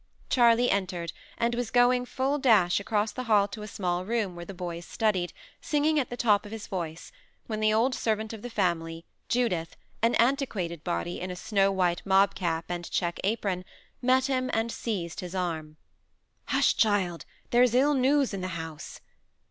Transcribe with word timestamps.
Charley 0.31 0.71
entered; 0.71 1.13
and 1.37 1.53
was 1.53 1.69
going, 1.69 2.05
full 2.07 2.39
dash, 2.39 2.79
across 2.79 3.11
the 3.11 3.25
hall 3.25 3.47
to 3.49 3.61
a 3.61 3.67
small 3.67 4.03
room 4.03 4.35
where 4.35 4.45
the 4.47 4.51
boys 4.55 4.83
studied, 4.83 5.31
singing 5.61 5.99
at 5.99 6.09
the 6.09 6.17
top 6.17 6.43
of 6.43 6.51
his 6.51 6.65
voice, 6.65 7.11
when 7.45 7.59
the 7.59 7.71
old 7.71 7.93
servant 7.93 8.33
of 8.33 8.41
the 8.41 8.49
family, 8.49 9.05
Judith, 9.29 9.75
an 10.01 10.15
antiquated 10.15 10.83
body, 10.83 11.21
in 11.21 11.29
a 11.29 11.35
snow 11.35 11.71
white 11.71 12.03
mob 12.03 12.33
cap 12.33 12.65
and 12.67 12.89
check 12.89 13.19
apron, 13.23 13.63
met 14.01 14.25
him, 14.25 14.49
and 14.53 14.71
seized 14.71 15.19
his 15.19 15.35
arm. 15.35 15.77
"Hush, 16.45 16.75
child! 16.75 17.25
There's 17.51 17.75
ill 17.75 17.93
news 17.93 18.33
in 18.33 18.41
the 18.41 18.47
house." 18.57 19.01